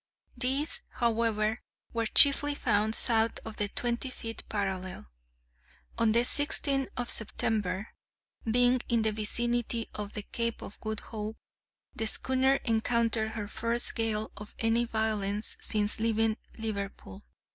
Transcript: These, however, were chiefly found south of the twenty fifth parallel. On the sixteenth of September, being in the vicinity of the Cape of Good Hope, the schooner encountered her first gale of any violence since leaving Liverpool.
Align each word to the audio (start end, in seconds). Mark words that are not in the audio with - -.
These, 0.35 0.81
however, 0.93 1.61
were 1.93 2.07
chiefly 2.07 2.55
found 2.55 2.95
south 2.95 3.37
of 3.45 3.57
the 3.57 3.67
twenty 3.69 4.09
fifth 4.09 4.49
parallel. 4.49 5.05
On 5.99 6.11
the 6.11 6.25
sixteenth 6.25 6.89
of 6.97 7.11
September, 7.11 7.89
being 8.49 8.81
in 8.89 9.03
the 9.03 9.11
vicinity 9.11 9.91
of 9.93 10.13
the 10.13 10.23
Cape 10.23 10.63
of 10.63 10.79
Good 10.81 11.01
Hope, 11.01 11.37
the 11.95 12.07
schooner 12.07 12.55
encountered 12.63 13.33
her 13.33 13.47
first 13.47 13.93
gale 13.93 14.31
of 14.35 14.55
any 14.57 14.85
violence 14.85 15.55
since 15.61 15.99
leaving 15.99 16.37
Liverpool. 16.57 17.23